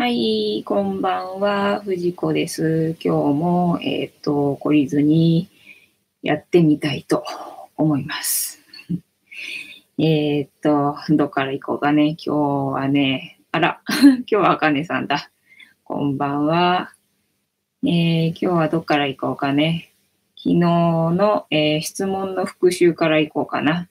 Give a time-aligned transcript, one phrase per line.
[0.00, 2.96] はい、こんばんは、藤子です。
[3.04, 5.50] 今日も、えっ、と、懲りずに
[6.22, 7.22] やってみたいと
[7.76, 8.62] 思います。
[10.00, 12.16] えっと、どっから行こうかね。
[12.16, 12.34] 今日
[12.76, 13.82] はね、あら、
[14.24, 15.30] 今日はあかねさんだ。
[15.84, 16.94] こんばんは。
[17.84, 19.92] えー今日はどっから行こうかね。
[20.34, 23.89] 昨日の、えー質問の復習から行こうかな。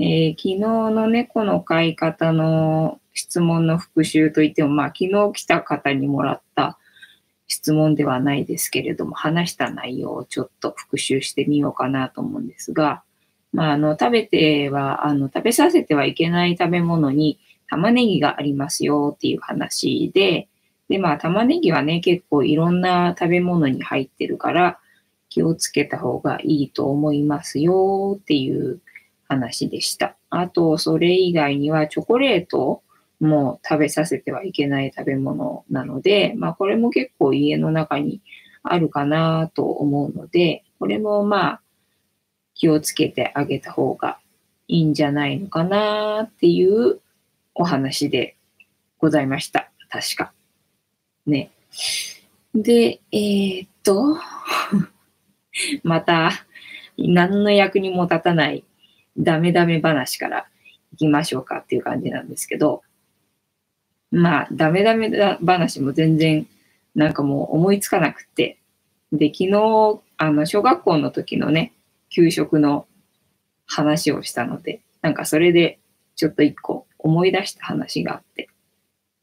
[0.00, 6.78] えー昨日の猫の飼い方の質問の復習といっても、まあ、昨日来た方にもらった
[7.48, 13.02] 質問ではないですけれども、話した内容をちょっと復習してみようかなと思うんですが、
[13.52, 20.48] まあ、あの、食べては、あの、食べさせてはいけない食べ物に玉ねぎがありますよっていう話で、
[20.88, 24.78] で、まあ、玉ねぎはね、結構いろんな食べ物に入ってるから、
[25.28, 28.80] 気をつけた方がいいと思いますよっていう
[29.28, 30.16] 話でした。
[30.30, 32.82] あと、それ以外にはチョコレート
[33.20, 38.22] も食べさせてはいけない食べ物なので、まあこれも結構家の中に
[38.62, 41.60] あるかなと思うので、これもまあ
[42.54, 44.18] 気をつけてあげた方が
[44.66, 47.00] いいんじゃないのかなっていう
[47.54, 48.36] お話で
[48.98, 49.70] ございました。
[49.88, 50.32] 確か。
[51.26, 51.50] ね。
[52.54, 54.16] で、えーっと、
[55.82, 56.30] また
[56.96, 58.64] 何の役にも立たない
[59.18, 60.46] ダメダメ話から
[60.92, 62.82] いきましょうかっていう感じなんですけど、
[64.10, 65.10] まあ、ダメダメ
[65.44, 66.46] 話も全然
[66.94, 68.58] なんかもう思いつかなくて、
[69.12, 71.72] で、昨日、あの、小学校の時のね、
[72.10, 72.86] 給食の
[73.66, 75.78] 話をしたので、なんかそれで
[76.16, 78.48] ちょっと一個思い出した話があって、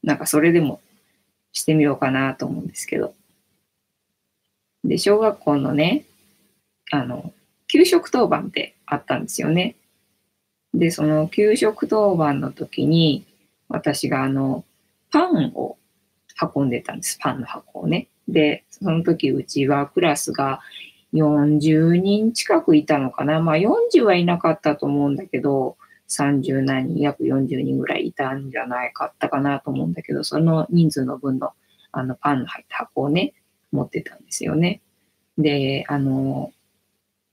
[0.04, 0.82] なんかそれでも
[1.52, 3.14] してみようかなと思うんですけど。
[4.84, 6.06] で、小学校のね、
[6.92, 7.34] あの、
[7.68, 9.76] 給食当番ってあったんですよね。
[10.76, 13.26] で、その給食当番の時に、
[13.70, 14.66] 私があの、
[15.12, 15.78] パンを
[16.56, 17.18] 運んでたんです。
[17.20, 18.08] パンの箱をね。
[18.28, 20.60] で、その時うちはクラスが
[21.14, 23.40] 40人近くいたのかな。
[23.40, 25.78] まあ40はいなかったと思うんだけど、
[26.10, 31.52] 30何人、約40人ぐらいいたんじゃないかったかなと思うんだけど、その人数の分の
[31.92, 33.34] あのパンの入った箱をね、
[33.72, 34.82] 持ってたんですよね。
[35.38, 36.52] で、あの、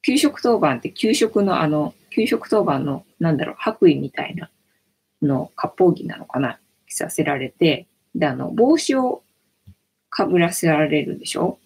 [0.03, 4.51] 給食当番って給食のあの、給食当番の、なんだろう、白衣みたいな
[5.23, 9.23] の、割烹着なのかな着させられて、で、あの、帽子を
[10.11, 11.59] かぶらせられるでしょ？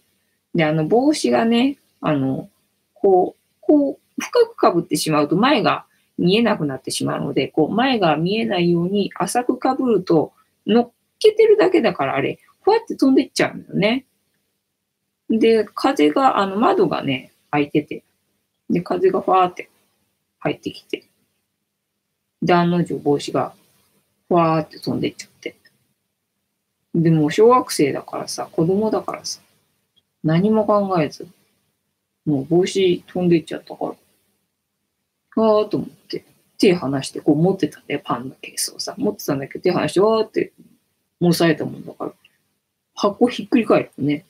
[0.54, 2.48] で、あの、帽子がね、あの、
[2.94, 5.84] こう、こう、深くかぶってしまうと前が
[6.16, 10.32] 見えなくなってしまうので、こう、前が見えないように浅くかぶると、
[10.66, 14.04] 乗っけてるだけだからあれ、こうやって飛んでっちゃうんだよね。
[15.28, 18.04] で、風が、あの、窓がね、開いてて、
[18.70, 19.68] で、風がファーって
[20.46, 21.04] 入ってきて、
[22.40, 23.52] で、案の定帽子が、
[24.28, 25.56] ふわーって飛んでっちゃって。
[26.94, 29.40] でも、小学生だからさ、子供だからさ、
[30.22, 31.26] 何も考えず、
[32.24, 33.94] もう帽子飛んでっちゃったか
[35.36, 36.24] ら、わーと思って、
[36.58, 38.94] 手離して、こう持ってたんだよ、パンのケースをさ。
[38.96, 40.52] 持ってたんだけど、手離して、わーって、
[41.20, 42.12] もうされたもんだから、
[42.94, 44.24] 箱ひっくり返るね。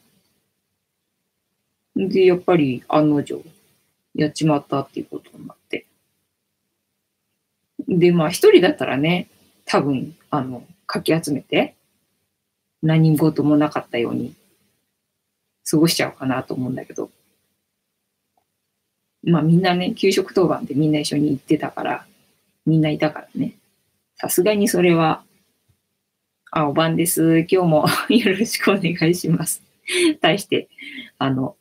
[1.95, 3.43] で、やっぱり案の定、
[4.15, 5.86] やっちまったっていうことになって。
[7.89, 9.29] で、まあ一人だったらね、
[9.65, 11.75] 多分、あの、かき集めて、
[12.83, 14.35] 何事もなかったように
[15.69, 17.11] 過ごしちゃうかなと思うんだけど、
[19.23, 22.07] まあみんなね、給食当番でみんな一緒に行ってたから、
[22.65, 23.55] みんないたからね、
[24.17, 25.23] さすがにそれは、
[26.53, 27.41] あ、おばんです。
[27.51, 29.63] 今日も よろしくお願いします。
[30.21, 30.69] 対して、
[31.19, 31.57] あの、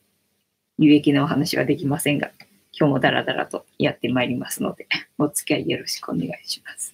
[0.78, 2.32] 有益なお話はできませんが、
[2.78, 4.88] 今日もダラダラとやってまいりますので、
[5.18, 6.94] お付き合いよろしくお願いします。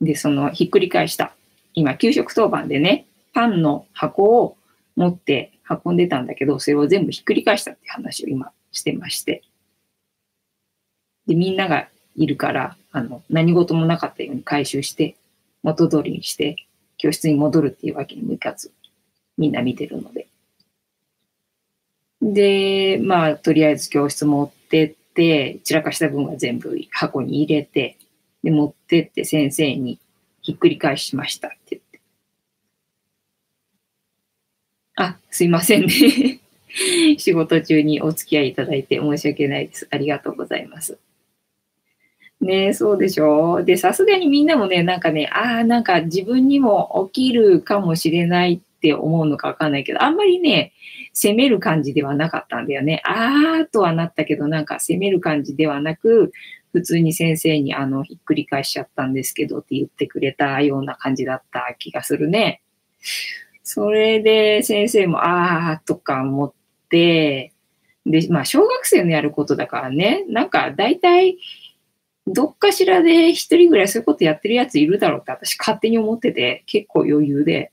[0.00, 1.32] で、そのひっくり返した、
[1.74, 4.56] 今、給食当番でね、パンの箱を
[4.96, 5.52] 持って
[5.84, 9.42] 運んでたんだけど、それを全部ひっくり返したって話を今してまして。
[11.28, 15.14] で、みんながいるから、あの、何事もなかったように回収して、
[15.62, 16.56] 元通りにして、
[16.96, 18.72] 教室に戻るっていうわけにもいかず、
[19.38, 20.26] みんな見てるので。
[22.20, 27.96] で、まあ、とりあえず教室持ってって、散らかした分は全部箱に入れて、
[28.42, 29.98] で、持ってって先生に
[30.42, 32.00] ひっくり返しましたって言って。
[34.96, 36.40] あ、すいませんね。
[37.18, 39.88] 仕事中にお付き合いいただいて申し訳ないです。
[39.90, 40.98] ありがとうございます。
[42.40, 43.62] ねえ、そうでしょ？
[43.64, 50.72] で、さすがにみんなもね、なんかね、ああ、なんか自分にも起きるかもしれないって思うのかわかんないけど、あんまりね、
[51.12, 53.02] 責める感じではなかったんだよね。
[53.04, 56.32] あーとはなったけど、なんか責める感じではなく、
[56.72, 62.62] 普通に先生にあの、ひっくり返しちゃったんですけどって言ってくれたような感じだった気がするね。
[63.62, 66.52] それで先生も、あーとか思っ
[66.88, 67.52] て、
[68.06, 71.36] で、まあ、小学生のやることだからね、なんか大体、
[72.26, 77.72] どっかしらで一人ぐらいそういうことやってるやついるだろうって私勝手に思ってて、結構余裕で。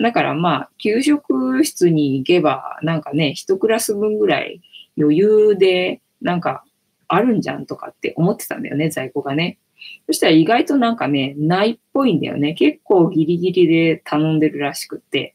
[0.00, 4.60] だからまあ、給食室に行けば、なんかね、一クラス分ぐらい
[4.96, 6.64] 余裕で、なんか
[7.08, 9.58] あるんじゃんとかって思ってたんだよね、在庫がね。
[10.06, 12.54] そしたら意外となんかね、ないっぽいんだよね。
[12.54, 15.34] 結構ギリギリで頼んでるらしくって。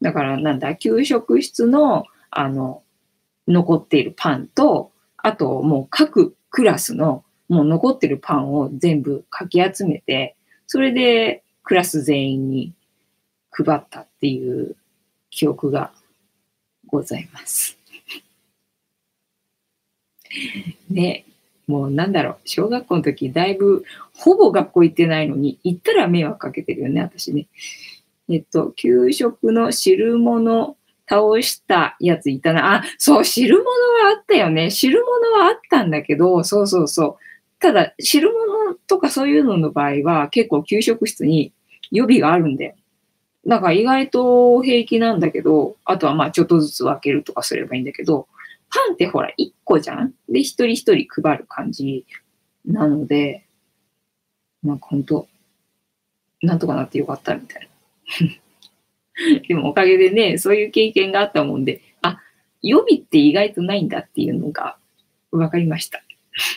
[0.00, 2.82] だからなんだ、給食室の、あの、
[3.46, 10.36] 残っているパンと、あともう各クラスのもう残ってるパンを全部かき集めて、
[10.66, 12.72] それでクラス全員に
[13.52, 14.76] 配ったっていう
[15.30, 15.92] 記憶が
[16.86, 17.78] ございます。
[20.90, 21.24] ね、
[21.66, 23.84] もうなんだろう、小学校の時だいぶ
[24.14, 27.46] ほぼ学校行ってないのに、行ったら迷惑かけてるよね、私ね。
[28.28, 30.76] えっと、給食の汁物
[31.08, 32.76] 倒したやついたな。
[32.76, 34.70] あ、そう、汁物はあったよね。
[34.70, 37.16] 汁物はあったんだけど、そうそうそう。
[37.58, 41.52] ただ、汁物とかそういうのの場合は結構給食室に
[41.90, 42.74] 予備があるんだよ。
[43.46, 48.28] だか意外と平気なんだけど、あとはまあちょっとずつ分けるとかすればいいんだけど、
[48.70, 50.14] パンってほら1個じゃん？
[50.28, 52.06] で、一人一人配る感じ
[52.64, 53.44] なので、
[54.62, 55.28] なんか本当
[56.40, 57.68] なんとかなってよかったみたい
[59.28, 59.42] な。
[59.46, 62.20] でもおかげでね、そういう経験があったもんで、あ、
[62.62, 64.76] 予備って意外とないんだっていうのが
[65.30, 66.02] 分かりました。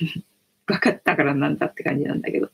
[0.68, 2.50] 分かったからなんだって感じなんだけど。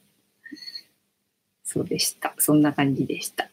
[1.63, 2.33] そうでした。
[2.37, 3.49] そんな感じでした。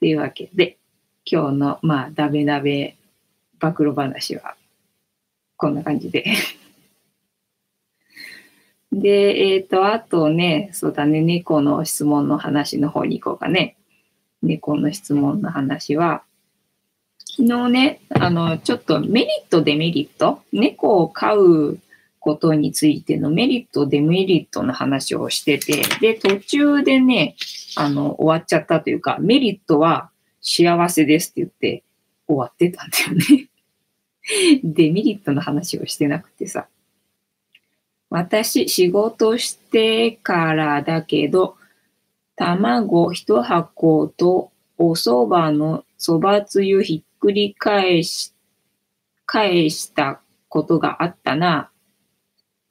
[0.00, 0.78] というわけで、
[1.24, 2.96] 今日の、まあ、ダメダメ
[3.60, 4.56] 暴露話は、
[5.56, 6.24] こんな感じで。
[8.92, 13.76] で、えっ、ー、と、あとね、そうだね、猫の質問の話の方に行こうかね。
[14.42, 16.22] 猫の質問の話は、
[17.18, 21.78] 昨日ね、あの、ちょっとメリット、デメリット、猫を飼う
[22.24, 27.36] ことについてのメリット、デメリットの話をしてて、で、途中でね、
[27.76, 30.08] あの、終わっちゃったというか、メリットは
[30.40, 31.82] 幸せですって言って
[32.26, 33.48] 終わってたんだよね
[34.64, 36.66] デメリットの話をしてなくてさ。
[38.08, 41.56] 私、仕事してからだけど、
[42.36, 48.32] 卵一箱とお蕎麦の蕎麦つゆひっくり返し、
[49.26, 51.70] 返したことがあったな。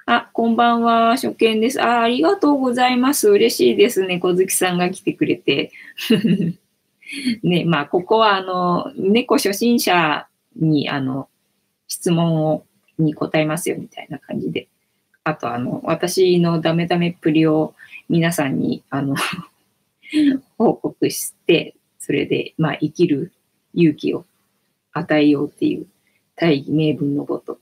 [0.06, 1.12] あ、こんばんは。
[1.12, 1.82] 初見です。
[1.82, 3.30] あ、ありがとうございます。
[3.30, 4.20] 嬉しいですね。
[4.20, 5.72] 小月さんが来てくれて。
[7.42, 10.28] ね、まあ、ここは、あの、猫初心者
[10.58, 11.30] に、あの、
[11.88, 12.66] 質問を、
[13.00, 14.68] に答えますよ、みたいな感じで。
[15.24, 17.74] あと、あの、私のダメダメっぷりを
[18.10, 19.16] 皆さんに、あの
[20.58, 23.32] 報告して、それで、まあ、生きる
[23.74, 24.26] 勇気を
[24.92, 25.88] 与えようっていう
[26.36, 27.58] 大義名分のごと、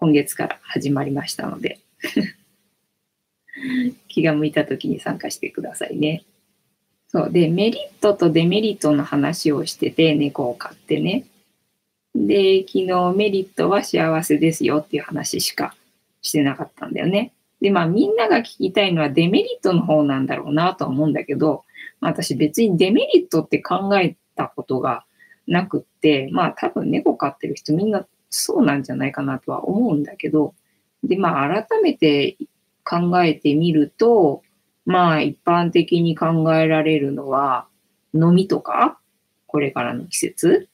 [0.00, 1.80] 今月から始まりましたので
[4.08, 6.24] 気が向いた時に参加してくださいね。
[7.08, 7.32] そう。
[7.32, 11.24] で、メリットとデメリットの話をしてて、猫を飼ってね。
[12.14, 15.74] で、昨日メリットは幸せですよっていう話しか
[16.20, 17.32] してなかったんだよね。
[17.60, 21.64] で、まあみんなが聞きたいのはデメリットの方なんだろうなとは思うんだけど、
[22.00, 25.04] 私別にデメリットって考えたことが
[25.46, 30.54] なくって、まあ多分猫飼ってる人みんなそうなんじゃないかなとは思うんだけど、
[31.02, 32.36] で、まあ改めて
[32.84, 34.42] 考えてみると、
[34.84, 37.66] まあ一般的に考えられるのは、
[38.14, 38.98] 飲みとか、
[39.46, 40.68] これからの季節？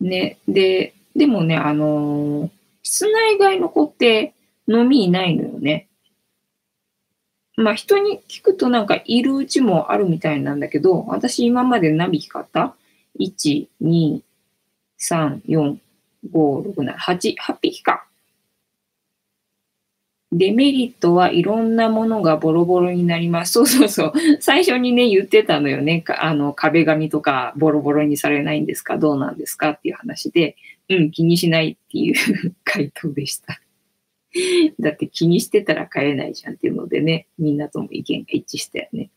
[0.00, 2.50] ね、で、でもね、あのー、
[2.82, 4.34] 室内外の子って
[4.66, 5.88] 飲みいないのよね。
[7.56, 12.74] まあ人に聞くとなんかいるうちもあるみたいなんだけど、私今まで何匹買った
[13.20, 14.20] ?1、2、
[15.02, 15.76] 3、4、
[16.32, 18.06] 5、6、7、8、8匹か。
[20.34, 23.52] デメリットはいろんなものがボロボロになります。
[23.60, 24.12] そうそうそう。
[24.40, 26.02] 最初にね、言ってたのよね。
[26.18, 28.96] あの、壁紙とかボロボロにされないんですか？
[28.96, 29.70] どうなんですか？
[29.70, 30.56] っていう話で、
[30.88, 32.14] うん、気にしないっていう
[32.64, 33.60] 回答でした。
[34.80, 39.10] だって気にしてたら買えないじゃんっていうのでね、みんなとも意見が一致したよね。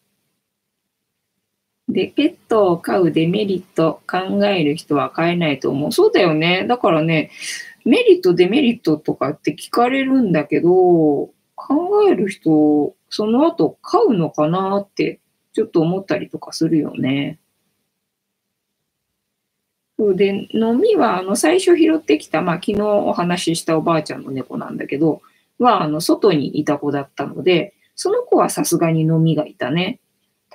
[1.96, 5.92] で、ペットを飼うデメリット考える人は飼えないと思う。
[5.94, 6.66] そうだよね。
[6.68, 7.32] だからね、
[7.86, 10.70] メリット、デメリットとかって聞かれるんだけど、
[11.56, 15.22] 考える人、その後飼うのかなって
[15.54, 17.40] ちょっと思ったりとかするよね。
[19.98, 25.22] そうで、飲みは、あの、最初拾ってきた、まあ、昨日お話ししたおばあちゃんの猫なんだけど、
[25.58, 30.02] は、あの、外にいた子だったので、その子はさすがに飲みがいたね。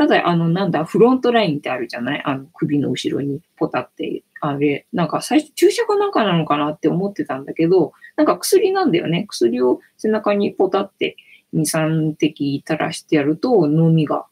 [0.01, 2.23] ただ、あの、なんだ、フロントラインってあるじゃない？
[2.25, 9.27] あの、首の後ろにポタって、あれ、なんか最初注射かなんかなのかなって思ってたんだけど、なんか薬なんだよね。
[9.29, 11.17] 薬を背中にポタって
[11.53, 14.25] 2、3滴垂らしてやると、飲みが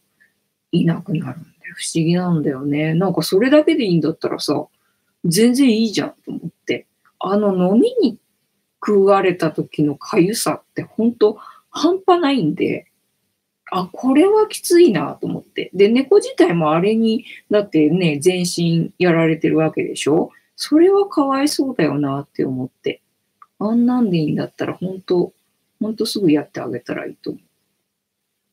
[0.73, 1.75] いなくなるんだよ。
[1.77, 2.95] 不思議なんだよね。
[2.95, 4.69] なんかそれだけでいいんだったらさ、
[5.27, 6.87] 全然いいじゃんと思って。
[7.19, 8.17] あの飲みに
[8.81, 11.37] 食われた時の痒さって本当
[11.69, 12.87] 半端ないんで、
[13.71, 15.71] あ、これはきついなと思って。
[15.75, 20.31] で、猫自体もあれに、だってね、全身やられてるわけでしょ？
[20.57, 23.01] それはかわいそうだよなって思って。
[23.59, 25.33] あんなんでいいんだったら本当、
[25.81, 27.43] 本当すぐやってあげたらいいと思う。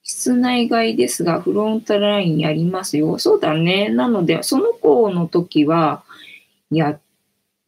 [0.03, 3.17] 室内外ですが、フロンタラインやりますよ。
[3.17, 3.89] そうだね。
[3.89, 6.03] なので、その子の時は
[6.69, 6.99] やっ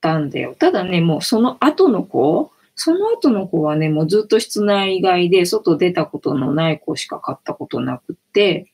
[0.02, 0.56] たんだよ。
[0.60, 8.72] ただね、もうその後の子、その後の子はね、もうずっと室内外で外出たことのない子しか買ったことなくて、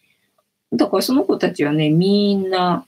[0.74, 2.86] だからその子たちはね、みんな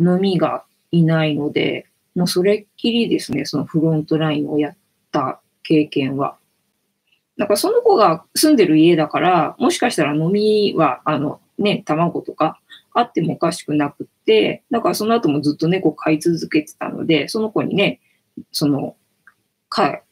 [0.00, 4.76] 飲みがいないので、もうそれっきりですね、そのフロントラインをやっ
[5.12, 6.36] た経験は。
[7.38, 12.58] だからその子が住んでる家だから、もしかしたら飲みは、あのね、卵とか
[12.92, 18.00] あってもおかしくなくって、だからその後もずっと猫飼い続けてたので、その子にね、
[18.50, 18.96] その、
[19.68, 20.02] か、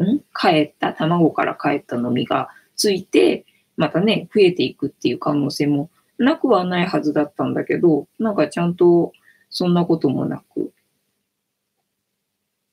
[0.00, 0.20] ん？
[0.34, 3.44] 帰った、卵から帰ったのみがついて、
[3.76, 9.12] またね、増えていくっていう可能性もなくはないはずだったんだけど、なんかちゃんと
[9.50, 10.72] そんなこともなく、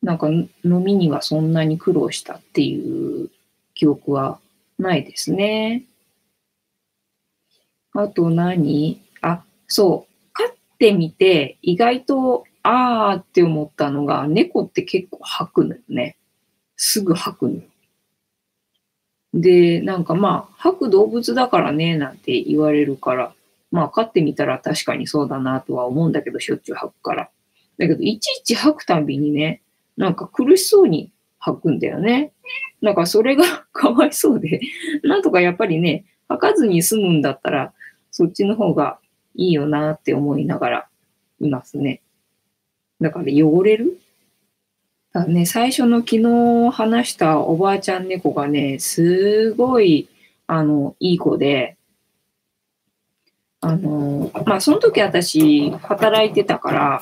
[0.02, 3.30] なんか飲みにはそんなに苦労したっていう
[3.74, 4.40] 記憶は
[4.78, 5.84] ないですね。
[7.94, 9.02] あと何？
[9.22, 10.30] あ、そう。
[10.32, 10.48] 飼っ
[10.78, 16.16] てみて意外とあーって思ったのが猫って結構吐くのよね。
[16.82, 17.62] すぐ吐くの。
[19.34, 23.34] で、なんかまあ、吐く動物だからね、なんて言われるから、
[23.70, 27.30] まあ、飼ってみたら確かにそうだなとは思うんだけど、しょっちゅう吐くから。
[27.78, 29.62] だけど、いちいち吐くたびにね、
[29.98, 32.32] なんか苦しそうに吐くんだよね。
[32.82, 33.44] なんかそれが
[33.74, 34.62] かわいそうで、
[35.04, 37.74] なんとかやっぱりね、吐かずに済むんだったら、
[38.12, 39.00] そっちの方が
[39.36, 40.88] いいよなって思いながら
[41.42, 42.02] いますね。
[43.02, 44.00] だから汚れる
[45.12, 50.08] だね、最初の昨日話したおばあちゃん猫がね、すごい、
[50.46, 51.78] あの、いい子で、
[53.62, 57.02] あの、まあ、その時私、働いてたから、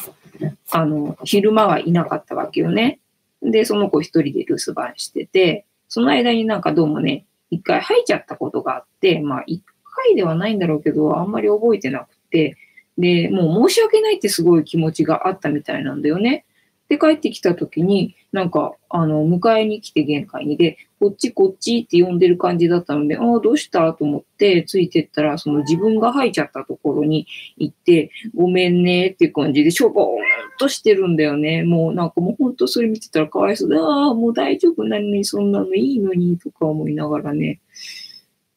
[0.71, 2.99] あの、昼間はいなかったわけよね。
[3.41, 12.55] で、その子一人で留守番してて、その間になんかどうもね、一回吐いちゃったことがあって、まあ、一回ではないんだろうけど、あんまり覚えてなくて、
[12.97, 16.45] で、もう申し訳ないってすごい気持ちがあったみたいなんだよね。
[16.89, 27.27] で、帰ってきた時に、なんか、あの、迎えに来て玄関にで、こっちこっちって呼んでる感じだったので、ああ、どうしたと思ってついてったら、その自分が吐いちゃったところに
[27.57, 30.17] 行って、ごめんねって感じで、しょぼーん
[30.57, 31.63] としてるんだよね。
[31.63, 37.59] もうなんかもうほんとそれ見てたらかわいそうで、ああ、もう大丈夫なのに、そんなのいいのに、とか思いながらね、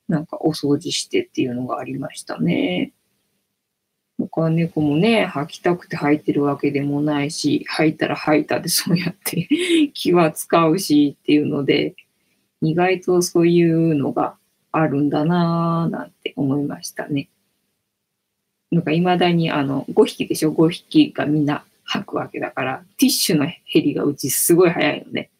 [0.08, 2.92] なんかお掃除してっていうのがありましたね。
[4.30, 9.48] 他は猫もね、吐きたくて吐いてるわけでもないし、吐いたら吐いたでそうやって
[9.92, 11.94] 気は使うしっていうので、
[12.62, 14.36] 意外とそういうのが
[14.72, 17.28] あるんだなぁなんて思いましたね。
[18.70, 25.30] なんか未だにあの5匹でしょ ?5 匹がみんな吐くわけだから、ティッシュの減りがうちすごい早いよね。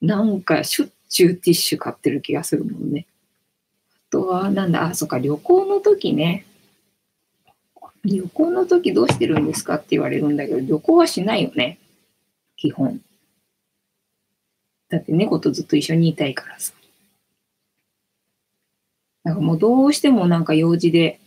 [0.00, 3.06] なんかしょっちゅうティッシュ買ってる気がするもんね。
[3.94, 6.46] あとは、なんだ、あ、そっか、旅行の時ね。
[8.04, 11.78] 旅行の時どうしてるんですかって言われるんだけど、旅行はしないよね。
[12.56, 13.00] 基本。
[14.90, 16.74] だって猫とずっと一緒にいたいからさ。
[19.24, 21.18] なんかもうどうしてもなんか用事で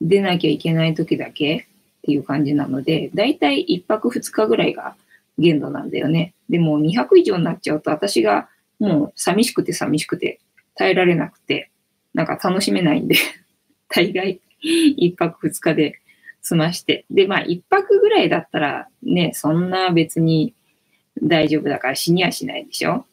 [0.00, 1.60] 出なきゃいけない時だけっ
[2.02, 4.94] ていう感じなので、だいたい1泊2日ぐらいが
[5.38, 6.34] 限度なんだよね。
[6.48, 10.38] でも200以上になっちゃうと私がもう寂しくて寂しくて
[10.76, 11.70] 耐えられなくて、
[12.14, 13.16] なんか楽しめないんで
[13.88, 16.00] 大概1泊2日で
[16.42, 17.04] 済まして。
[17.10, 20.54] で、まあ、一泊ぐらいだったらね、そんな別に
[21.22, 22.96] 大丈夫だから死にはしないでしょ？
[22.96, 23.04] っ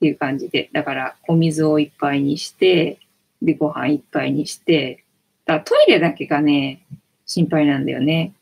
[0.00, 0.70] ていう感じで。
[0.72, 2.98] だから、お水をいっぱいにして、
[3.40, 5.04] で、ご飯いっぱいにして、
[5.44, 6.84] だトイレだけがね、
[7.26, 8.32] 心配なんだよね。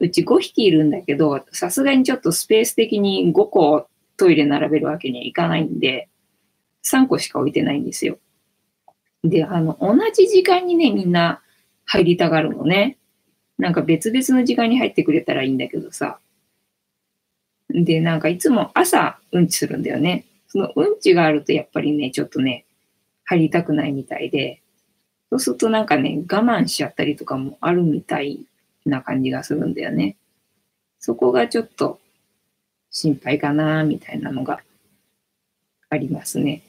[0.00, 6.08] うち5匹いるんだけど、さすがにちょっとスペース的に5個トイレ並べるわけにはいかないんで、
[6.84, 8.18] 3個しか置いてないんですよ。
[9.24, 11.40] で、あの、同じ時間にね、みんな
[11.86, 12.97] 入りたがるのね。
[13.58, 16.18] なんか別々の時間に入ってくれたらいいんだけどさ。
[17.70, 20.24] で、なんかいつも朝うんちするんだよね。
[20.46, 22.64] そのうんちがあるとやっぱりね、ちょっとね、
[23.24, 24.62] 入りたくないみたいで、
[25.30, 28.40] そうするとなんかね、我慢しちゃったりとかもあるみたい
[28.86, 30.16] な感じがするんだよね。
[31.00, 32.00] そこがちょっと
[32.90, 34.60] 心配かな、みたいなのが
[35.90, 36.62] ありますね。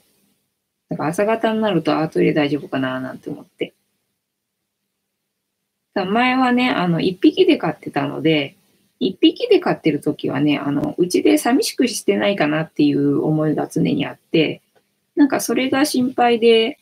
[0.90, 3.74] だから朝方になると、あ、トイレ大丈夫かな、なんて思って。
[5.96, 8.56] 前はね、あの、一匹で飼ってたので、
[9.00, 14.62] 一匹で飼ってる時はね、あの、うちで寂しくしてないかなっていう思いが常にあって、
[15.16, 16.80] なんかそれが心配で、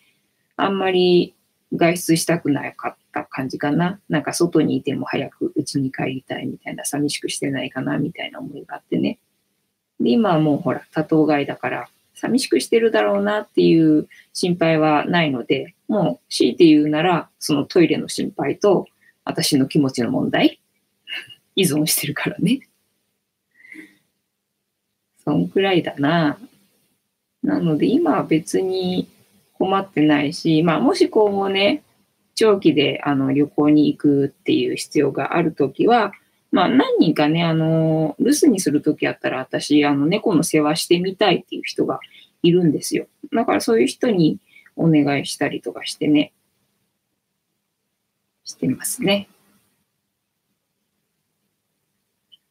[0.55, 1.35] あんまり
[1.73, 3.99] 外出したくなかった感じかな。
[4.09, 9.19] なんか外にいても早く家に帰りたいみたいな、寂しくしてないかなみたいな思いがあってね。
[9.99, 18.87] で、今はもうほら、多頭飼いだから、寂しくしてるだろうなっていう心配はないので、もう強いて言うなら、そのトイレの心配と、
[19.27, 20.59] 私の気持ちの問題、
[21.55, 22.61] 依存してるからね。
[25.23, 26.37] そんくらいだな。
[27.43, 29.09] なので今は別に
[29.53, 31.83] 困ってないし、まあもし今後ね、
[32.35, 36.13] 長期であの旅行に行くっていう必要があるときは、
[36.51, 41.99] まあ何人かね、あの、留守にするときあったら私、あの猫の世話してみたいっていう人が
[42.43, 43.07] いるんですよ。
[43.33, 44.37] だからそういう人に
[44.75, 46.31] お願いしたりとかしてね、
[48.47, 49.27] してますね。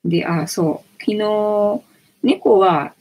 [0.05, 1.03] で、あ、そう。
[1.03, 1.83] 昨日、
[2.23, 2.95] 猫は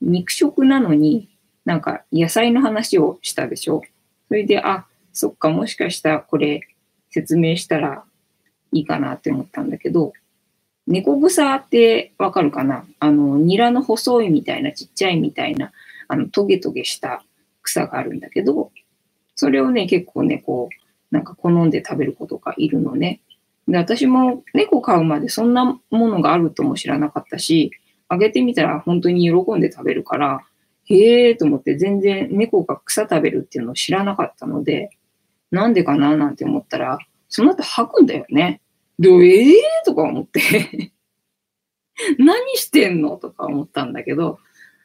[0.00, 1.28] 肉食なのに、
[1.64, 3.82] なんか野菜の話をしたでしょ。
[4.28, 6.60] それで、あ、そっか、もしかしたらこれ
[7.10, 8.04] 説明したら
[8.72, 10.12] いいかなって思ったんだけど、
[10.86, 12.84] 猫草ってわかるかな？
[12.98, 15.72] あの、ニラの細いみたいな、ちっちゃいみたいな、
[16.08, 17.24] あの、トゲトゲした
[17.62, 18.72] 草があるんだけど、
[19.36, 20.81] それをね、結構ね、こう、
[21.12, 23.20] なんか好んで食べる子とかいるのね。
[23.68, 27.70] で、私も猫飼うまでそんなものがあるとも知らなかったし、
[28.08, 30.40] あげてみたら本当に喜んで食べるから、
[30.86, 34.90] へえーと思って全然猫が草食べるっていうのを知らなかったので、
[35.50, 36.16] なんでかな？
[36.16, 38.60] なんて思ったら、その後吐くんだよね。
[38.98, 39.54] で、えー、
[39.84, 40.40] とか思って
[42.18, 43.16] 何してんの？
[43.18, 44.38] とか思ったんだけど、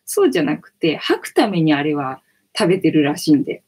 [0.05, 2.21] そうじゃなくて、吐くためにあれは
[2.57, 3.63] 食べてるらしいんで。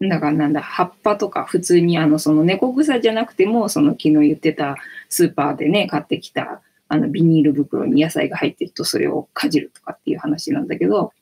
[0.00, 4.76] だからなんだ、葉っぱとか普通にあの、その猫草じゃなくても、その昨日言ってた
[5.08, 11.12] スーパーでね、買ってきたあのビニール袋に野菜が入ってるとそれをかじるとかっていう話なんだけど、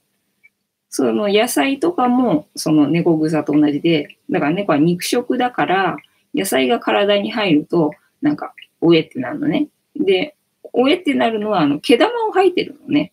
[0.91, 5.97] その野菜とかもその猫草と同じで、だから猫は肉食だから、
[6.35, 9.69] 野菜が体に入ると、なんか、おえってなるのね。
[9.97, 10.35] で、
[10.73, 13.13] おえってなるのは、あの、毛玉を吐いてるのね。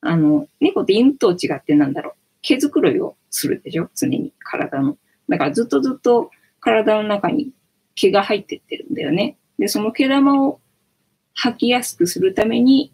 [0.00, 2.14] あの、猫って犬と違ってなんだろう。
[2.46, 3.88] 毛づくろいをするでしょ？
[3.94, 4.98] 常に、体の。
[5.28, 6.30] だからずっとずっと
[6.60, 7.52] 体の中に
[7.94, 9.38] 毛が入ってってるんだよね。
[9.58, 10.60] で、その毛玉を
[11.32, 12.92] 吐きやすくするために、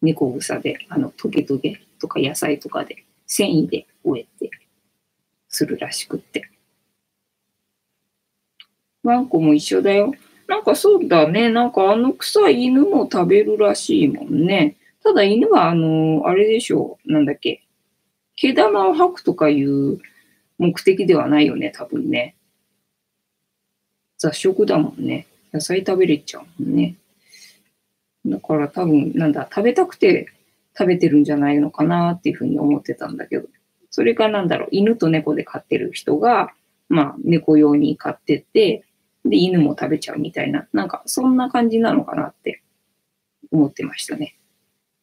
[0.00, 4.50] 猫草で、あの、トゲトゲとか野菜とかで、繊維で終えて
[5.48, 6.50] するらしくって。
[9.04, 10.12] ワンコも一緒だよ。
[10.48, 11.50] なんかそうだね。
[11.50, 14.76] なんかあの草犬も食べるらしいもんね。
[15.02, 17.12] ただ犬はあの、あれでしょう。
[17.12, 17.61] なんだっけ？
[18.36, 19.98] 毛玉を吐くとかいう
[20.58, 22.36] 目的ではないよね、多分ね。
[24.18, 25.26] 雑食だもんね。
[25.52, 26.96] 野菜食べれちゃうもんね。
[28.24, 30.28] だから多分、なんだ、食べたくて
[30.78, 33.48] 食べてるんじゃないのかなっていうふうに思ってたんだけど。
[33.90, 36.52] それがなんだろう、犬と猫で飼ってる人が、
[36.88, 38.84] まあ、猫用に飼ってて、
[39.24, 42.62] で、犬も食べちゃうみたいな、なんか、そんな感じなのかなって
[43.50, 44.36] 思ってましたね。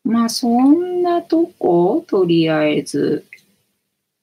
[0.10, 3.26] まあ、そんなとこ、とりあえず、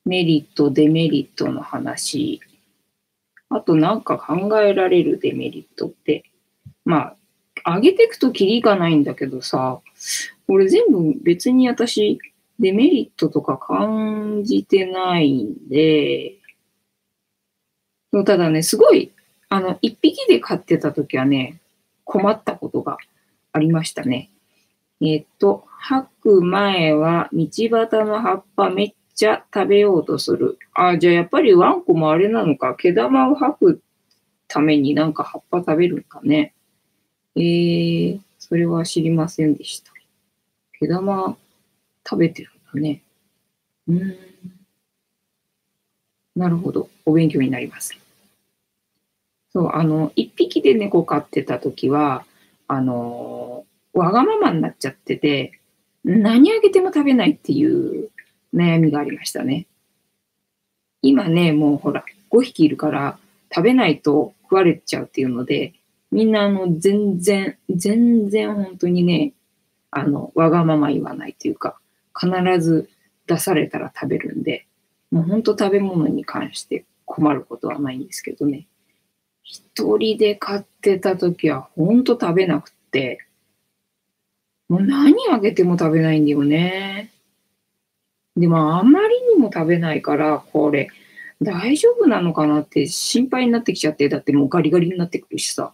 [0.05, 2.41] メリット、デメリットの話。
[3.49, 6.25] あと、なんか考えられるデメリットって、
[6.85, 7.15] ま
[7.65, 9.81] あ、上げていくとキリがないんだけどさ、
[10.47, 12.19] これ全部別に私、
[12.59, 16.37] デメリットとか感じてないんで、
[18.25, 19.13] ただね、すごい
[19.49, 21.61] あの、一匹で飼ってた時はね、
[22.05, 22.99] 困ったことが
[23.53, 24.31] ありましたね。
[25.01, 27.69] えっと、吐く前は道端
[28.07, 30.59] の葉っぱめっちゃ食べようとする。
[30.73, 33.83] あ、じゃあやっぱりワンコもあれなのか、毛玉を吐く
[34.49, 36.55] ためになんか葉っぱ食べるんかね。
[37.35, 39.93] えー、それは知りませんでした。
[40.79, 41.37] 毛玉
[42.09, 43.03] 食べてるんだね。
[43.89, 44.17] うん。
[46.35, 46.89] なるほど。
[47.05, 47.97] お勉強になります。
[49.51, 52.25] そう、あの、一匹で猫飼ってた時は、
[52.69, 53.65] あの、
[53.97, 55.59] わがままになっちゃってて、
[56.05, 58.11] 何あげても食べないっていう
[58.55, 59.67] 悩みがありましたね。
[61.01, 63.19] 今ね、もうほら、5匹いるから
[63.55, 65.73] 食べないと食われちゃうっていうので、
[66.11, 69.33] みんなあの、全然、全然本当にね、
[69.91, 71.79] あの、わがまま言わないというか、
[72.15, 72.31] 必
[72.61, 72.91] ず
[73.27, 74.67] 出されたら食べるんで、
[75.11, 78.67] もうほんと食べ物に関して困ることはないんですけどね。
[79.43, 83.21] 一人で飼ってた時はほんと食べなくって、
[84.69, 87.11] もう何あげても食べないんだよね。
[88.37, 90.89] でもあまりにも食べないから、これ
[91.41, 95.71] 大丈夫なのかなって心配になってきちゃって、だってもうガリガリになってくるしさ。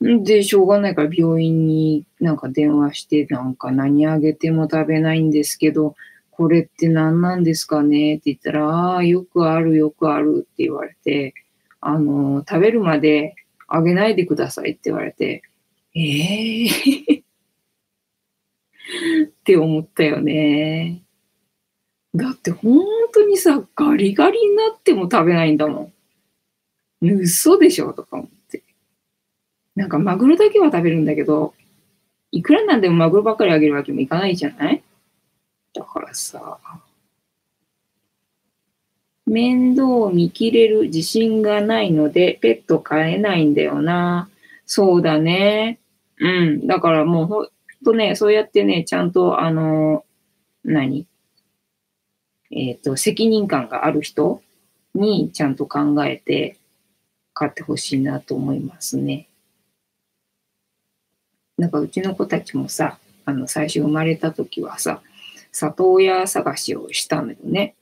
[0.00, 5.94] で、しょうがないから病院になんか電話して、なんか何あげても食べないんですけど、
[6.30, 8.16] これって何なんですかね？
[8.16, 11.32] って言ったら、ああ、よくあるよくあるって言われて、
[11.80, 13.34] あの、食べるまで
[13.68, 15.42] あげないでくださいって言われて、
[15.94, 17.25] ええー？
[19.24, 21.02] って思ったよね。
[22.14, 22.80] だって本
[23.12, 25.92] 当にさ、ガリガリになっても食べないんだも
[27.02, 27.10] ん。
[27.20, 28.62] 嘘でしょとか思って。
[29.74, 31.52] なんかマグロだけは食べるんだけど、
[32.32, 34.82] いくらなんでもマグロばっかりあげるわけにもいかないじゃない？
[35.74, 36.58] だからさ、
[39.26, 44.30] 面倒を見切れる自信がないので、ペット飼えないんだよな。
[44.64, 45.78] そうだね。
[46.18, 46.66] うん。
[46.66, 47.52] だからもう
[47.86, 50.04] とね、そうやってね、ちゃんと、あの、
[50.64, 51.06] 何？
[52.50, 54.42] えっ、ー、と、責任感がある人
[54.96, 56.56] にちゃんと考えて
[57.32, 59.28] 飼ってほしいなと思いますね。
[61.56, 65.00] なんかうちの子たちもさ、あの、最初生まれた時はさ、
[65.52, 67.76] 里親探しをしたのよね。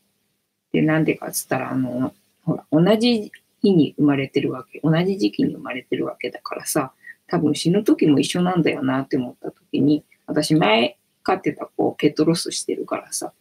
[0.72, 2.12] で、なんでかっつったら、あの、
[2.44, 6.92] ほら、同じ日に生まれてるわけ、同じ時期に生まれてるわけだからさ、
[7.26, 13.32] 多分死ぬ時も一緒なんだよなって思った時に、私前飼ってた子ペットロスしてるからさ、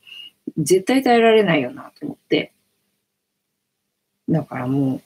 [0.58, 2.54] 絶対耐えられないよなと思って。
[4.30, 5.02] だからも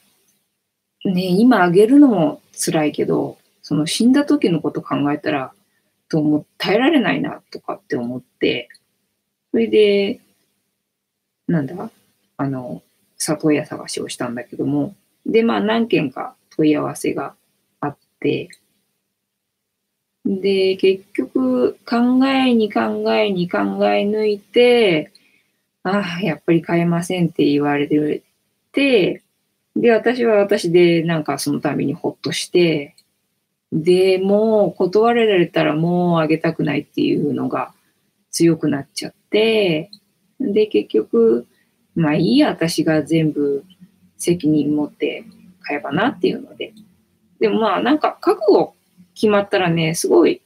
[1.05, 5.53] う、ね、今あげるのも辛いけど、その死んだ時のこと考えたら、
[6.09, 8.69] と思耐えられないなとかって思って、
[9.51, 10.21] それで、
[11.47, 11.91] なんだ
[12.37, 12.81] あの、
[13.17, 17.35] 里親探しをしたんだけども、で、まあ何件か問い合わせが
[17.81, 18.49] あって、
[20.27, 22.81] で、結局考えに考
[23.13, 25.11] えに考え抜いて、
[25.83, 29.23] ああ、やっぱり買えませんって言われて、
[29.75, 32.95] で、私は私でなんかそのためにほっとして、
[33.71, 37.73] で、もう断られたらもうあげたくないっていうのが
[38.31, 39.89] 強くなっちゃって、
[40.41, 41.47] で、結局、
[41.95, 43.63] まあいいや、私が全部
[44.17, 45.23] 責任持って
[45.61, 46.73] 買えばなっていうので。
[47.39, 48.73] でもまあなんか覚悟
[49.17, 50.43] 決まったらね、すごい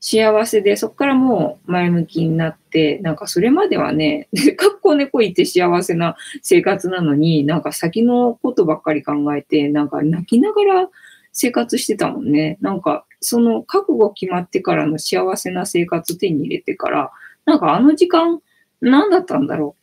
[0.00, 10.90] 幸せで、そこからもう前向きになって、なんかそれまではね、 学校猫行って幸せな生活なのに、なんか先のことばっかり考えて、なんか泣きながら
[11.30, 12.58] 生活してたもんね。
[12.60, 17.12] なんかその覚悟決まってからの幸せな生活手に入れてから、
[17.44, 18.40] なんかあの時間
[18.80, 19.82] 何だったんだろう。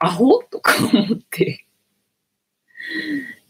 [0.00, 1.64] アホとか思って。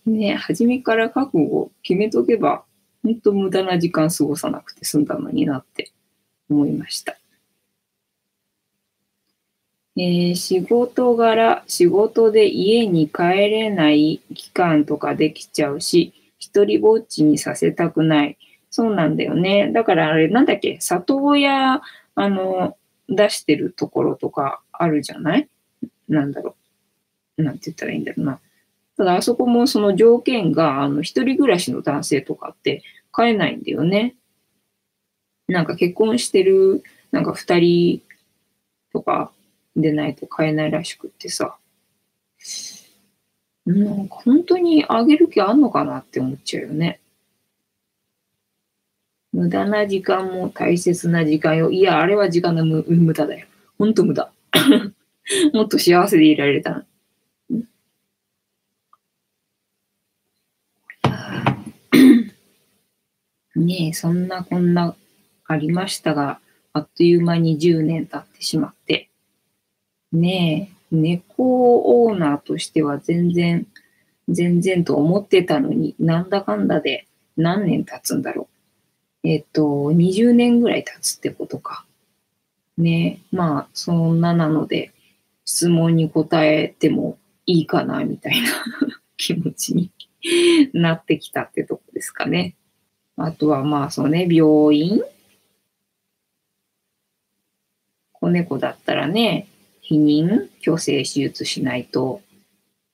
[0.04, 2.64] ね、初めから覚悟決めとけば、
[3.04, 5.92] 本当無駄な時間過ごさなくて済んだのになって
[6.50, 7.16] 思いました。
[9.96, 18.38] えー、仕事柄、仕事で家に帰れない期間とかできちゃうし、一人ぼっちにさせたくない。
[18.70, 19.70] そうなんだよね。
[19.72, 21.80] だからあれ、なんだっけ、里親、
[22.16, 22.76] あの、
[23.08, 25.48] 出してるところとかあるじゃない？
[26.08, 26.56] なんだろ
[27.38, 27.42] う。
[27.42, 28.40] なんて言ったらいいんだろうな。
[28.96, 34.14] ただ、あそこもその条件が、あの、一人暮らしの男性とかって買えないんだよね。
[35.48, 38.02] なんか結婚してる、なんか二人
[38.92, 39.32] とか
[39.76, 41.56] でないと買えないらしくってさ。
[43.66, 47.00] なんか本当にあげる気あんのかなって思っちゃうよね。
[49.32, 51.70] 無駄な時間も大切な時間よ。
[51.70, 53.46] いや、あれは時間の無無駄だよ。
[53.78, 54.30] ほんと無駄。
[55.52, 56.84] もっと幸せでいられた
[63.56, 64.96] ねえ、そんなこんな
[65.46, 66.40] ありましたが、
[66.72, 69.08] あっという間に10年経ってしまって。
[70.12, 73.66] ねえ、猫オーナーとしては全然、
[74.28, 78.48] 全然と思ってたのに、なんだかんだで何年経つんだろ
[79.24, 79.28] う。
[79.28, 81.84] えっと、20年ぐらい経つってことか。
[82.76, 84.92] ねえまあ、そんななので、
[85.44, 88.48] 質問に答えてもいいかな、みたいな
[89.16, 89.90] 気持ちに
[90.72, 92.56] なってきたってとこですかね。
[93.16, 95.02] あとはまあ、そうね、病院？
[98.12, 99.48] 子猫だったらね、
[99.82, 102.22] 避妊、虚勢手術しないと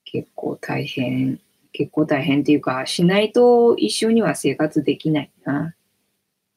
[0.05, 1.41] 結構大変、
[1.73, 5.75] 結構大変っていうか、しないと一緒には生活できないな。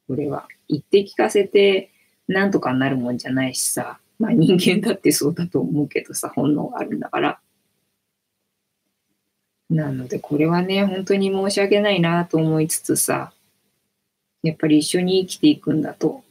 [0.07, 0.47] これは。
[0.67, 1.91] 言って聞かせて
[2.27, 7.39] なんとかなるもんじゃないしさ、まあ人間だってそうだと思うけどさ、本能があるんだから。
[9.69, 13.32] なので、これはね、本当に申し訳ないなと思いつつさ、
[14.43, 16.23] やっぱり一緒に生きていくんだと。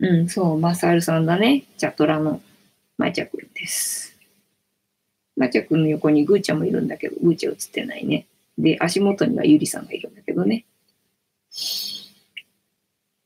[0.00, 1.64] うん、そう、マサルさんだね。
[1.76, 2.40] チャトラの
[2.98, 4.18] マチャ君です。
[5.36, 8.26] マチャ君の横にグーちゃんもいるんだけど、グーちゃん映ってないね。
[8.58, 10.64] で、足元にはユリさんがいるんだけどね。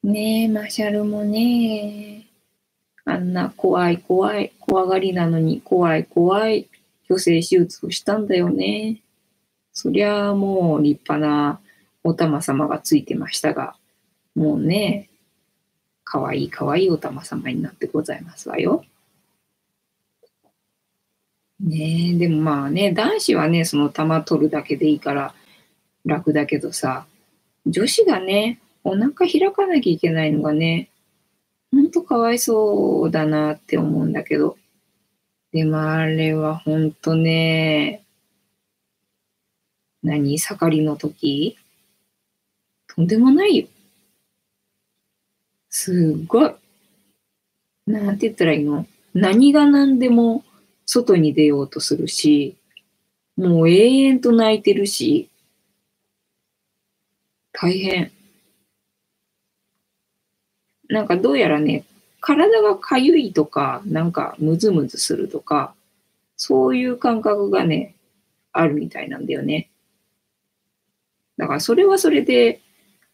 [0.03, 2.27] ねえ、マシャルもね、
[3.05, 6.69] あんな怖い怖い、怖がりなのに怖い怖い、
[7.09, 9.01] 虚勢手術をしたんだよね。
[9.73, 11.61] そりゃあもう立派な
[12.07, 13.75] お玉様がついてましたが、
[14.37, 15.09] もうね、
[16.05, 18.85] かわいいかわいいお玉様になってございますわよ。
[21.59, 25.35] ねえ、でもまあね、男子はね、その玉取るだけでいいから
[26.05, 27.07] 楽だけどさ、
[27.67, 30.91] 女子がね、お腹開かなきゃいけないのがね、
[31.73, 34.57] ほんとかわいそうだなって思うんだけど。
[35.53, 38.05] でもあれはほんとね、
[40.05, 40.39] 何？
[40.39, 41.57] 盛りの時？
[42.97, 43.67] とんでもないよ。
[45.69, 46.55] すっごい。
[47.87, 48.87] なんて言ったらいいの？
[49.15, 50.45] 何が何でも
[50.87, 52.57] 外に出ようとするし、
[53.37, 55.29] もう永遠と泣いてるし、
[57.53, 58.11] 大変。
[60.89, 61.85] なんかどうやらね、
[62.21, 65.75] 体がかゆいとか、なんかムズムズするとか、
[66.37, 67.95] そういう感覚がね、
[68.53, 69.69] あるみたいなんだよね。
[71.37, 72.61] だからそれはそれで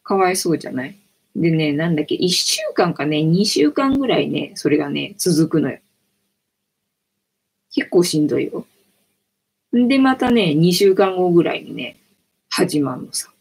[0.03, 0.97] かわいそうじゃない？
[1.35, 5.79] でね、なんだっけ、1週間かね、2週間ぐらいね、それがね、続くのよ。
[7.75, 8.67] 結構しんどいよ。
[9.73, 11.97] で、またね、2週間後ぐらいにね、
[12.51, 13.33] 始まるのさ。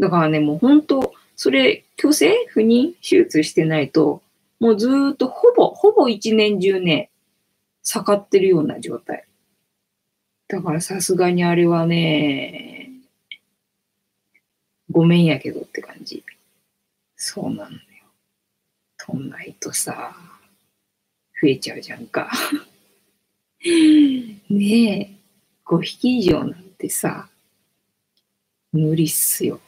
[0.00, 4.22] だからね、もう本当それ、虚勢不妊手術してないと、
[4.58, 7.10] もうずっとほぼ、ほぼ一年中ね、
[7.82, 9.26] 盛ってるような状態。
[10.48, 12.77] だからさすがにあれはね、
[14.98, 16.24] ごめんやけどって感じ。
[17.14, 17.78] そうなのよ。
[18.96, 20.16] とんないとさ、
[21.40, 22.28] 増えちゃうじゃんか。
[24.50, 25.10] ねえ、
[25.64, 27.28] 5匹以上なんてさ、
[28.72, 29.60] 無理っすよ。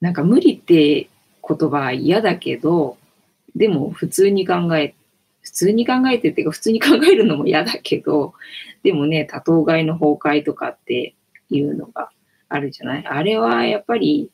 [0.00, 1.08] なんか無理って
[1.48, 2.98] 言葉は嫌だけど、
[3.54, 4.96] でも普通に考え、
[5.42, 8.34] 普通に考えてっていうか普通に考えるのも嫌だけど、
[8.82, 11.14] でもね、多頭飼いの崩壊とかって
[11.48, 12.10] いうのが
[12.50, 13.06] あるじゃない？
[13.06, 14.30] あれはやっぱり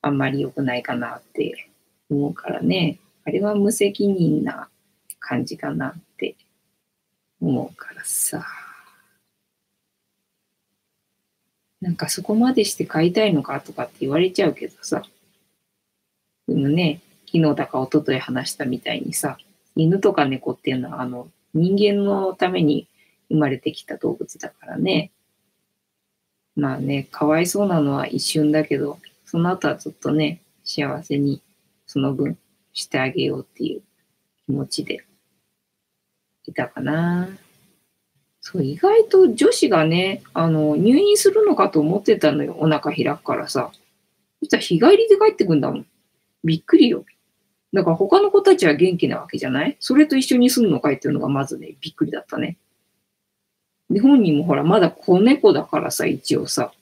[0.00, 1.68] あんまり良くないかなって
[2.08, 2.98] 思うからね。
[3.26, 4.68] あれは無責任な
[5.18, 6.36] 感じかなって
[7.40, 8.46] 思うからさ。
[11.80, 15.02] なんかそこまでして飼いたいのかとかって言われちゃうけどさ。
[16.46, 19.36] でもね、昨日だか一昨日話したみたいにさ、
[19.74, 22.86] 犬とか猫っていうのはあの人間のために
[23.30, 25.10] 生まれてきた動物だからね。
[26.56, 31.42] まあね、かわいそうなのは一瞬だけど、その後はずっとね、幸せに
[31.86, 32.38] その分
[32.72, 33.82] してあげようっていう
[34.46, 35.04] 気持ちで
[36.46, 37.28] いたかな。
[38.40, 42.56] そう、意外と女子がね、あの、入院するのかと思ってたのよ。
[42.58, 43.70] お腹開くからさ。
[44.40, 45.86] そしたら日帰りで帰ってくんだもん。
[46.44, 47.04] びっくりよ。
[47.72, 49.76] だから他の子たちは元気なわけじゃない？
[49.80, 52.58] それと一緒に住むのかいっていうのがまずね、びっくりだったね。
[53.90, 56.72] で、本人もほら、まだ子猫だからさ、一応さ、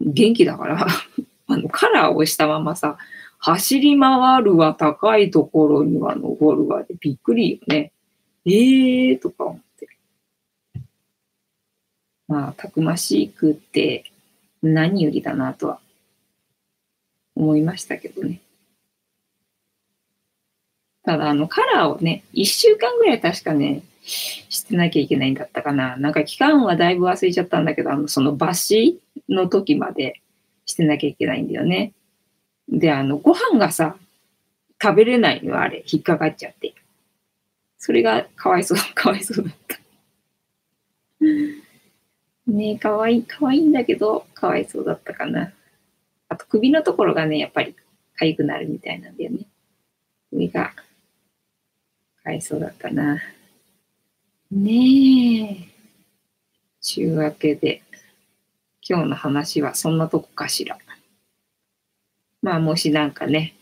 [0.00, 0.86] 元気だから
[1.48, 2.98] あの、カラーをしたままさ、
[3.38, 7.92] 走り回るわ、高いところには登るわで、びっくりよね。
[8.44, 9.88] ええーとか思って。
[12.26, 14.04] まあ、たくましくって
[14.62, 15.80] 何よりだなとは
[17.36, 18.40] 思いましたけどね。
[21.04, 25.96] ただ、あの、カラーをね、一週間ぐらい確かね、してなきゃいけないんだったかな。
[25.96, 30.20] なんか期間はだいぶ忘れちゃったんだけど、あの、その抜歯の時まで
[30.66, 31.92] してなきゃいけないんだよね。
[32.68, 33.96] で、あの、ご飯がさ、
[34.80, 36.74] 食べれないのあれ、引っかかっちゃって。
[37.78, 39.78] それがかわいそう、 かわいそうだった。
[42.46, 45.52] ねえ、かわいい、かわいいんだけど、かわいそうだったかな。
[46.28, 47.74] あと首のところがね、やっぱり
[48.20, 49.46] 痒くなるみたいなんだよね。
[50.30, 50.72] 首が
[52.22, 53.18] かわいそうだったな。
[54.50, 55.68] ねえ。
[56.80, 57.82] ちゅうわけで、
[58.88, 60.78] 今日の話はそんなとこかしら。
[62.40, 63.54] まあ、もしなんかね、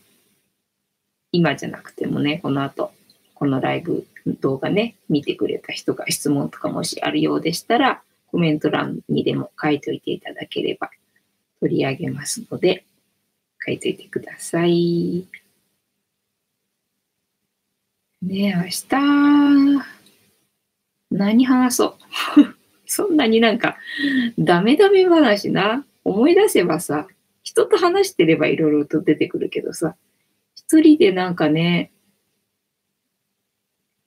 [1.33, 2.93] 今じゃなくてもね、この後、
[3.33, 4.07] このライブ
[4.39, 10.89] 動画ね、見てくれた人が質問とかもしあるようでしたら、コメント欄にでも書いておいていただければ
[11.59, 12.85] 取り上げますので、
[13.65, 15.27] 書いておいてください。
[18.21, 19.96] ね、明日、
[21.17, 21.95] 何話そう。
[22.85, 23.77] そんなになんか、
[24.39, 25.85] ダメダメ話な。
[26.03, 27.07] 思い出せばさ、
[27.43, 29.95] 人と話してればいろいろと出てくるけどさ、
[30.55, 31.91] 一人でなんかね、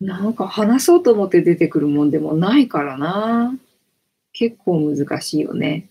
[0.01, 3.55] なんか話そうと思って出てくるもんでもないからな。
[4.33, 5.88] 結構難しいよね。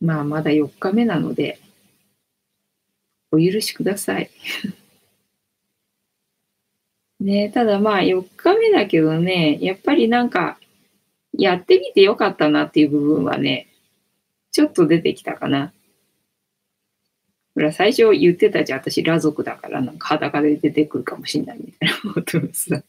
[0.00, 1.58] まあ、まだ4日目なので、
[3.30, 4.30] お許しください。
[7.20, 10.58] ねただまあ4日目だけどね、やっぱりなんか、
[11.32, 13.68] やってみてよかったなっていう部分はね、
[14.52, 15.72] ちょっと出てきたかな。
[17.54, 22.82] ほら、最初言ってたじゃん、私、裸族だから、なんか裸で出てくるかもしんないみたいなことをさ。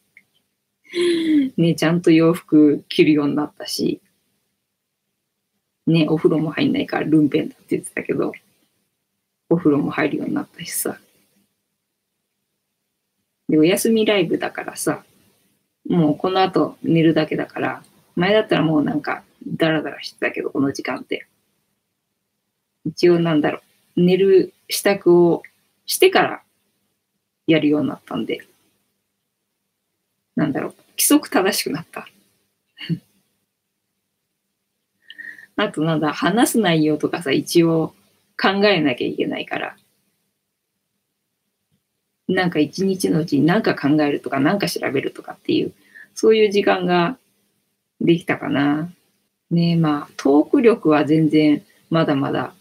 [1.57, 4.01] ね、ちゃんと洋服着るようになったし、
[5.87, 8.31] ね、お風呂も入んないからルンペンだって言ってたけど、
[9.49, 10.99] お風呂も入るようになったしさ。
[13.51, 15.03] で、お休みライブだからさ、
[15.85, 17.83] もうこの後寝るだけだから、
[18.15, 21.27] 前だったらもうなんかダラダラしてたけど、この時間って。
[22.85, 23.59] 一応なんだろ
[23.97, 25.43] う、寝る支度を
[25.85, 26.41] してから
[27.45, 28.47] やるようになったんで、
[30.37, 32.07] なんだろう、規則正しくなった。
[35.57, 37.93] あとなんだ、話す内容とかさ、一応
[38.41, 39.75] 考えなきゃいけないから、
[42.33, 45.73] なんか一日のうちに何か考えるとか何か調べるとかっていう、
[46.15, 47.17] そういう時間が
[47.99, 48.91] できたかな。
[49.49, 52.53] ねまあ、トーク力は全然まだまだ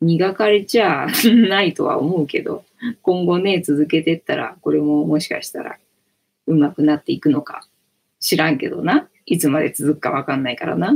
[0.00, 1.06] 磨かれちゃ
[1.48, 2.64] ないとは思うけど、
[3.02, 5.78] 今後ね、続けてったら、これももしかしたら
[6.46, 7.66] 上手くなっていくのか
[8.20, 9.08] 知らんけどな。
[9.26, 10.92] いつまで続くかわかんないからな。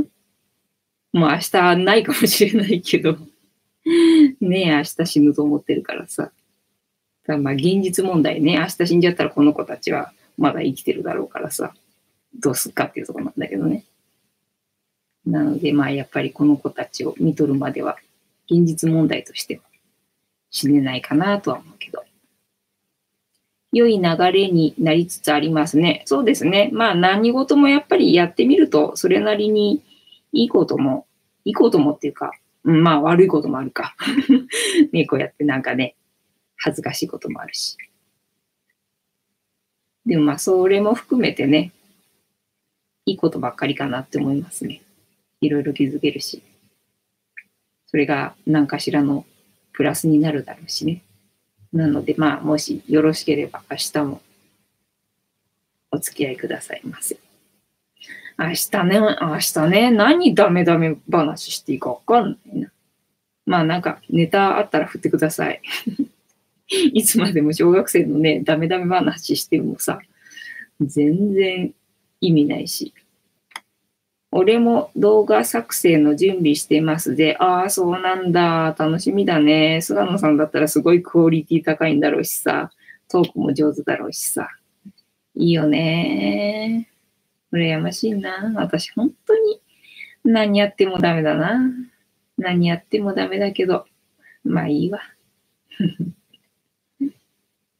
[1.13, 3.17] もう明日ないかもしれないけど、
[4.39, 6.31] ねえ、明日死ぬと思ってるからさ。
[7.37, 11.73] まあ現実問題ね、明日死んじゃったらこの子たちはまだ生きてるだろうからさ、
[12.39, 13.85] どうすっかっていうとこなんだけどね。
[15.25, 17.97] なのでまあやっぱりこの子たちを見とるまでは、
[18.49, 19.61] 現実問題としては
[20.49, 22.03] 死ねないかなとは思うけど。
[23.73, 26.03] 良い流れになりつつありますね。
[26.05, 26.69] そうですね。
[26.73, 29.81] まあ何事もやっぱりやってみると、それなりに
[30.33, 31.05] いいことも、
[31.45, 32.31] いいこともっていうか、
[32.63, 33.95] まあ悪いこともあるか。
[34.91, 35.95] ね、こうやってなんかね、
[36.63, 37.75] 恥ずかしいこともあるし。
[40.05, 41.71] でもまあ、それも含めてね、
[43.05, 44.81] いいことばっかりかなって思いますね。
[45.41, 46.43] いろいろ気づけるし。
[47.87, 49.25] それが何かしらの
[49.73, 51.01] プラスになるだろうしね。
[51.73, 54.21] なので、まあ、もしよろしければ明日も
[55.91, 57.17] お付き合いくださいませ。
[58.37, 62.71] 明日ね、明日ね、何ダメダメ話していいかわかんないな。
[63.45, 65.61] まあなんかネタあったら振ってください。
[66.93, 69.99] いつまでも小学生のね、ダメダメ話してもさ、
[70.79, 71.73] 全然
[72.21, 72.93] 意味ないし。
[74.33, 79.81] 俺も動画作成の準備してますで、ああ、そうなんだ、楽しみだね。
[79.81, 82.71] 菅野さんだったらすごいクオリティ高いんだろうしさ、
[83.09, 84.47] トークも上手だろうしさ。
[85.35, 86.89] いいよね。
[87.51, 88.53] 羨ましいな。
[88.55, 89.61] 私、本当に
[90.23, 91.59] 何やってもダメだな。
[92.37, 93.85] 何やってもダメだけど、
[94.45, 95.01] まあいいわ。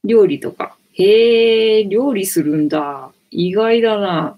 [0.03, 0.75] 料理とか。
[0.93, 3.11] へえ、料理するんだ。
[3.29, 4.37] 意外だな。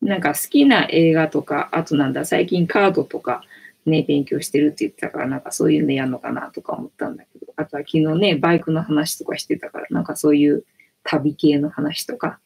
[0.00, 3.42] なんか好きな映画とか、あとなんだ、最近カードとか
[3.84, 10.64] ね、勉強してるって言ってたから、なんかそういうのやるのかなとか思ったんだけど、あとは昨日ね、バイクの話とかしてたから、なんかそういう
[11.02, 12.38] 旅系の話とか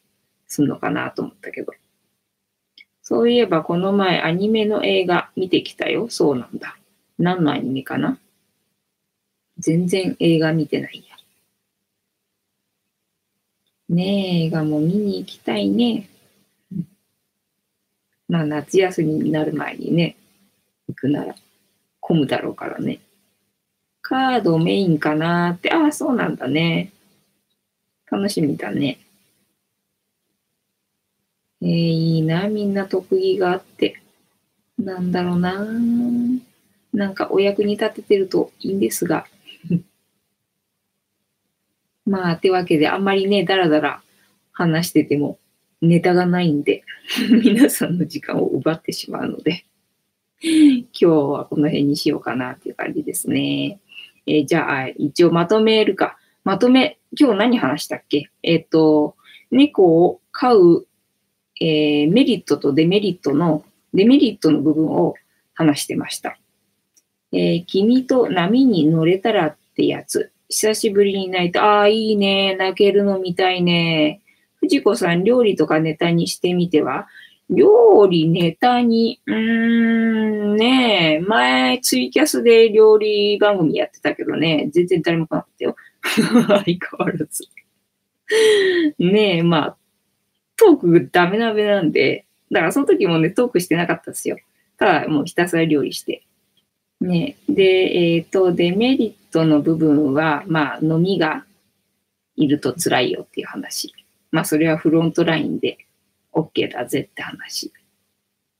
[0.47, 1.73] すんのかなと思ったけど。
[3.01, 6.07] そういえばこの前アニメの映画見てきたよ。
[6.09, 6.77] そうなんだ。
[7.19, 8.17] 何のアニメかな？
[9.57, 11.15] 全然映画見てないや。
[13.89, 16.09] ねえ、映画も見に行きたいね。
[18.27, 20.15] まあ夏休みになる前にね、
[20.87, 21.35] 行くなら
[21.99, 22.99] 混むだろうからね。
[24.01, 26.91] カードメインかなって、ああ、そうなんだね。
[28.11, 28.99] 楽しみだね。
[31.61, 34.01] えー、いいな、みんな特技があって。
[34.77, 35.65] なんだろうな。
[36.93, 39.25] なんかお役に立ててるといいんですが。
[42.05, 44.01] まあ、てわけで、あんまりね、だらだら
[44.51, 45.39] 話してても
[45.81, 46.83] ネタがないんで、
[47.43, 49.65] 皆さんの時間を奪ってしまうので、
[50.41, 53.79] 今日はこの辺にしようかなっていう感じですね。
[54.25, 56.17] えー、じゃあ、一応まとめるか。
[56.43, 58.29] まとめ、今日何話したっけ？
[58.43, 59.15] えっ、ー、と、
[59.51, 60.87] 猫を飼う、
[61.61, 65.15] えー、メリットとデメリットの、デメリットの部分を
[65.53, 66.37] 話してました。
[67.33, 70.31] えー、君と波に乗れたらってやつ。
[70.49, 71.63] 久しぶりに泣いた。
[71.63, 72.55] ああ、いいね。
[72.55, 74.21] 泣けるの見たいね。
[74.57, 77.07] 藤子さん、料理とかネタにしてみては？
[77.49, 85.75] 料理ネタに、うーん、ねえ、前ツイキャスで料理番組やってたけどね、全然誰も来なかったよ。
[86.03, 87.43] 相変わらず。
[88.97, 89.77] ねえ、まあ、
[90.55, 94.37] トークダメダメなんで、だからその時もね、トークしてなかったですよ。
[94.77, 96.23] ただもうひたすら料理して。
[97.03, 101.45] ねで、えっ、ー、と、デメリットの部分は、まあ、飲みが
[102.35, 103.93] いると辛いよっていう話。
[104.31, 105.77] まあ、それはフロントラインで
[106.33, 107.71] OK だぜって話。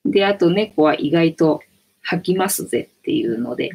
[0.05, 1.61] で、あと猫は意外と
[2.01, 3.71] 吐きますぜっていうので、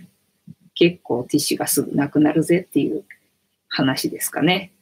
[0.74, 3.04] 結構ティッシュがすぐなくなるぜっていう
[3.68, 4.72] 話ですかね。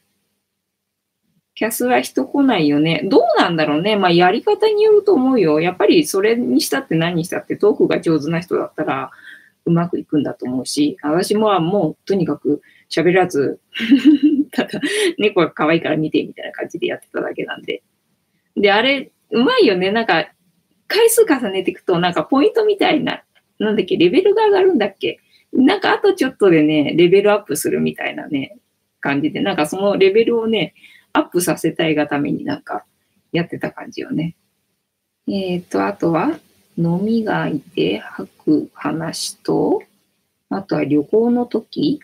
[1.55, 3.01] キャスは人来ないよね。
[3.05, 3.97] どうなんだろうね。
[3.97, 5.59] まあ、やり方によると思うよ。
[5.61, 9.11] やっぱりそれにしたって何にしたってトークが上手な人だったら
[9.67, 13.61] うまくいくんだと思うし、私もはもうとにかく喋らず
[14.53, 14.81] ただ
[15.19, 17.83] 猫が可愛いから見てみたいな感じでやってただけなんで。
[18.57, 19.91] で、あれ、うまいよね。
[19.91, 20.31] なんか、
[20.89, 23.25] 回数重ねていくと、なんかポイントみたいな、
[23.59, 25.19] なんだっけ、レベルが上がるんだっけ。
[25.53, 28.57] なんかあとちょっとでね、レベルアップするみたいなね、
[29.01, 30.75] 感じで、なんかそのレベルをね、
[31.13, 32.85] アップさせたいがためになんか
[33.33, 34.37] やってた感じよね。
[35.29, 36.39] えっ、ー、と、あとは、
[36.79, 39.83] 飲みがいて吐く話と、
[40.51, 42.01] あとは旅行の時、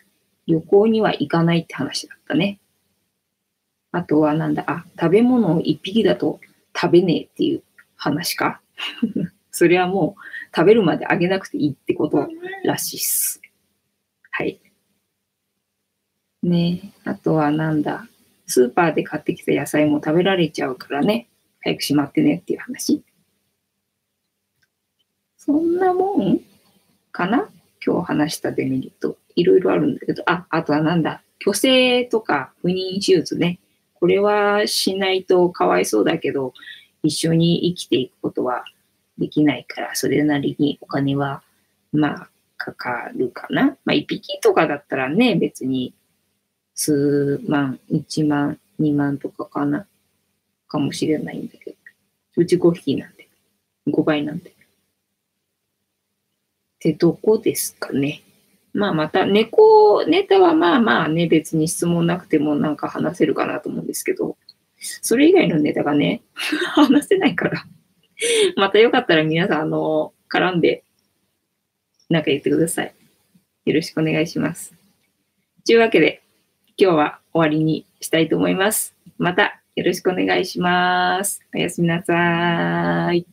[0.46, 2.58] 旅行には行かないって話だったね。
[3.92, 6.40] あとはなんだ、あ、食べ物を一匹だと
[6.74, 7.62] 食べねえっていう
[7.96, 8.60] 話か。
[9.50, 12.26] それはもう食べるまであげなくていいってこと
[12.64, 13.40] らしいっす。
[14.30, 14.60] はい。
[16.42, 18.08] ねあとはなんだ、
[18.46, 21.28] スーパーで買ってきた野菜も食べられちゃうからね、
[21.60, 23.02] 早くしまってねっていう話。
[25.44, 26.40] そんなもん
[27.10, 27.48] かな？
[27.84, 29.16] 今日話したデメリット。
[29.34, 33.58] いろいろあるんだけど、あ、あとはなんだ、虚勢とか不妊手術ね。
[33.94, 36.54] これはしないとかわいそうだけど、
[37.02, 38.64] 一緒に生きていくことは
[39.18, 41.42] できないから、それなりにお金は、
[41.92, 43.76] まあ、かかるかな。
[43.84, 45.92] まあ、一匹とかだったらね、別に、
[46.76, 49.88] 数万、一万、二万とかかな。
[50.68, 51.76] かもしれないんだけど。
[52.36, 53.26] うち5匹なんで。
[53.88, 54.54] 5倍なんで。
[56.82, 58.22] ってどこですかね。
[58.74, 64.36] まあまた猫ネタはまあまあね、別に質問なくてもなんか話せるかなと思うんですけど、
[64.78, 66.22] それ以外のネタがね、
[66.74, 67.64] 話せないから
[68.56, 70.82] またよかったら皆さん、あの、絡んで、
[72.10, 72.94] なんか言ってください。
[73.64, 74.74] よろしくお願いします。
[75.64, 76.22] というわけで、
[76.76, 78.96] 今日は終わりにしたいと思います。
[79.18, 81.40] またよろしくお願いします。
[81.54, 83.31] おやすみなさい。